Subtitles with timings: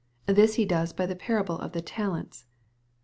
[0.25, 2.47] This He does by the parable of the talents.